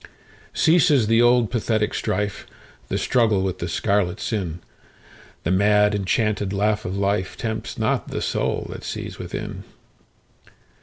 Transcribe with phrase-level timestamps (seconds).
[0.55, 2.47] Ceases the old pathetic strife,
[2.87, 8.83] The struggle with the scarlet sin:The mad enchanted laugh of lifeTempts not the soul that
[8.83, 9.63] sees within.